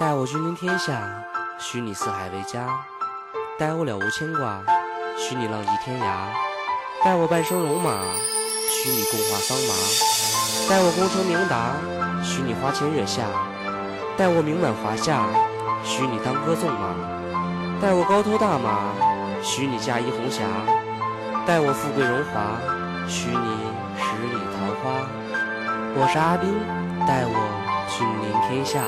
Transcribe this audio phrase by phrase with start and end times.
[0.00, 0.98] 待我君临天下，
[1.58, 2.64] 许你四海为家；
[3.58, 4.58] 待我了无牵挂，
[5.14, 6.24] 许你浪迹天涯；
[7.04, 8.00] 待我半生戎马，
[8.72, 9.76] 许你共话桑麻；
[10.70, 11.76] 待我功成名达，
[12.24, 13.24] 许你花前月下；
[14.16, 15.20] 待我名满华夏，
[15.84, 16.96] 许你当歌纵马；
[17.78, 18.96] 待我高头大马，
[19.44, 20.48] 许你驾衣红霞；
[21.44, 22.56] 待我富贵荣华，
[23.06, 23.68] 许你
[24.00, 25.04] 十里桃花。
[25.92, 26.56] 我是阿斌，
[27.06, 27.36] 待我
[27.92, 28.80] 君临天下。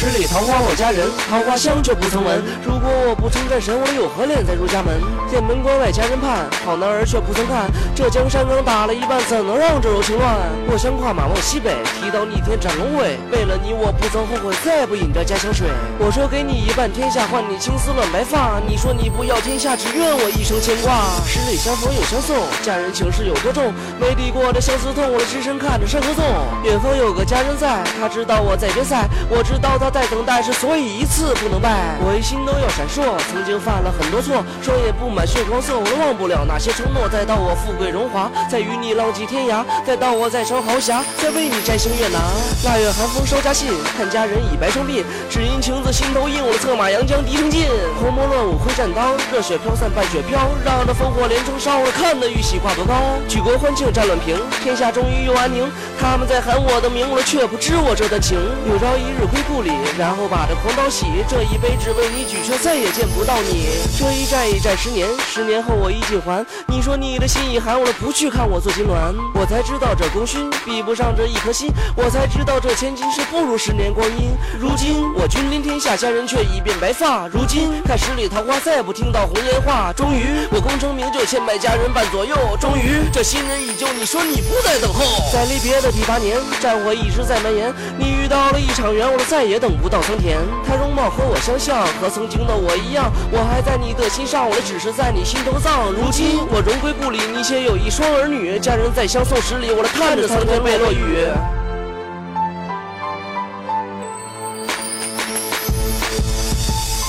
[0.00, 2.40] 十里桃花我佳人，桃花香却不曾闻。
[2.62, 4.94] 如果我不称战神，我有何脸再入家门？
[5.28, 7.66] 殿门关外佳人盼，好男儿却不曾看。
[7.96, 10.38] 这江山刚打了一半，怎能让这柔情乱？
[10.70, 13.18] 我想跨马望西北，提刀逆天斩龙尾。
[13.34, 15.66] 为了你，我不曾后悔，再不饮这家乡水。
[15.98, 18.62] 我说给你一半天下，换你青丝乱白发。
[18.62, 21.18] 你说你不要天下，只愿我一生牵挂。
[21.26, 23.74] 十里相逢又相送，佳人情事有多重？
[23.98, 26.22] 没抵过这相思痛，我只身看着山河纵。
[26.62, 28.94] 远方有个佳人在，他知道我在边塞，
[29.28, 31.96] 我知道他在等待是，所以一次不能败。
[32.00, 37.08] 我一心都要闪烁，曾经犯了很多错，双眼布满血光色，我都忘不了那些承诺。
[37.08, 42.18] 再到我富贵荣华，再与你浪迹天涯，再到我再成豪侠，再为你摘星月拿。
[42.64, 47.66] 腊月寒风捎家信，看佳人已白成鬓，只因情字心头印，我策马扬江敌声尽。
[48.00, 51.80] 红魔乱舞挥战刀，热血飘散半雪飘，让这烽火连城烧。
[51.96, 55.70] 看那玉玺挂多高，举国欢庆战乱平，天下终于又安宁。
[56.00, 58.38] 他们在喊我的名，我却不知我这段情。
[58.68, 59.77] 有朝一日归故里。
[59.98, 63.66] 然后把这狂刀洗，这一杯只为你举，却再也见不到你。
[63.98, 66.44] 这一战一战十年，十年后我衣锦还。
[66.68, 69.14] 你说你的心已寒，我不去看我做金銮。
[69.34, 74.30] 我才知道这功勋比不上这一颗心，我才知道这千金是不如十年光阴。
[74.58, 77.26] 如今我君临天下，佳人却已变白发。
[77.28, 79.92] 如今看十里桃花，再不听到红颜话。
[79.96, 82.36] 终于我功成名就，千百佳人伴左右。
[82.60, 85.17] 终于这新人已旧，你说你不再等候。
[85.30, 89.76] 在离别的第八年，战火一直在蔓延，你遇到了一场缘，我再也等。
[89.78, 93.12] 不到桑田，他容貌和我相像，和曾经的我一样。
[93.30, 95.92] 我还在你的心上，我的只是在你心头葬。
[95.92, 101.28] 如今我荣归故里，你却有一双儿女，家人在相送十里，我来看着苍天被落雨。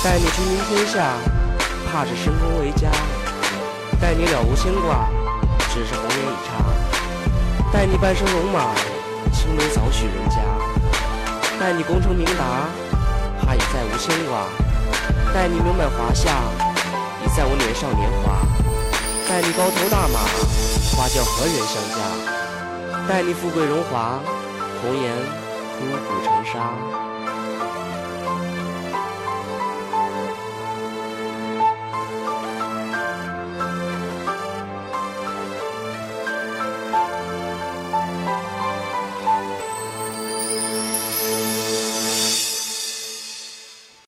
[0.03, 1.15] 待你君临天下，
[1.91, 2.91] 怕是深宫为家；
[3.99, 5.09] 待你了无牵挂，
[5.73, 6.68] 只是红颜已茶；
[7.71, 8.73] 待你半生戎马，
[9.31, 10.37] 青梅早许人家。
[11.59, 12.65] 待你功成名达，
[13.45, 14.47] 怕已再无牵挂；
[15.33, 16.41] 待你名满华夏，
[17.23, 18.41] 已在我年少年华；
[19.29, 20.19] 待你高头大马，
[20.95, 23.07] 花轿何人相嫁？
[23.07, 24.19] 待你富贵荣华，
[24.81, 25.13] 红颜
[25.77, 27.08] 枯骨成沙。